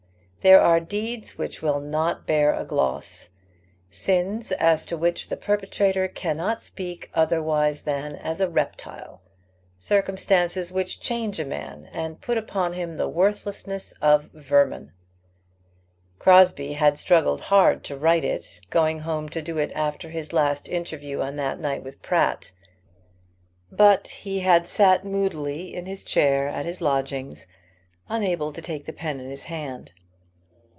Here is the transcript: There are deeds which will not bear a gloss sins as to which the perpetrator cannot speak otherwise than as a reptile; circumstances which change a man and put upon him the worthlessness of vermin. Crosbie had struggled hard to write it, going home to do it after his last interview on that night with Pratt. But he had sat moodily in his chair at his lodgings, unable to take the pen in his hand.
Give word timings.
There 0.43 0.59
are 0.59 0.79
deeds 0.79 1.37
which 1.37 1.61
will 1.61 1.79
not 1.79 2.25
bear 2.25 2.51
a 2.55 2.65
gloss 2.65 3.29
sins 3.91 4.51
as 4.53 4.87
to 4.87 4.97
which 4.97 5.29
the 5.29 5.37
perpetrator 5.37 6.07
cannot 6.07 6.63
speak 6.63 7.11
otherwise 7.13 7.83
than 7.83 8.15
as 8.15 8.41
a 8.41 8.49
reptile; 8.49 9.21
circumstances 9.77 10.71
which 10.71 10.99
change 10.99 11.39
a 11.39 11.45
man 11.45 11.87
and 11.93 12.21
put 12.21 12.39
upon 12.39 12.73
him 12.73 12.97
the 12.97 13.07
worthlessness 13.07 13.91
of 14.01 14.31
vermin. 14.33 14.91
Crosbie 16.17 16.73
had 16.73 16.97
struggled 16.97 17.41
hard 17.41 17.83
to 17.83 17.95
write 17.95 18.23
it, 18.23 18.61
going 18.71 19.01
home 19.01 19.29
to 19.29 19.43
do 19.43 19.59
it 19.59 19.71
after 19.75 20.09
his 20.09 20.33
last 20.33 20.67
interview 20.67 21.19
on 21.21 21.35
that 21.35 21.59
night 21.59 21.83
with 21.83 22.01
Pratt. 22.01 22.51
But 23.71 24.07
he 24.07 24.39
had 24.39 24.65
sat 24.67 25.05
moodily 25.05 25.75
in 25.75 25.85
his 25.85 26.03
chair 26.03 26.47
at 26.47 26.65
his 26.65 26.81
lodgings, 26.81 27.45
unable 28.09 28.51
to 28.53 28.61
take 28.63 28.85
the 28.85 28.91
pen 28.93 29.19
in 29.19 29.29
his 29.29 29.43
hand. 29.43 29.91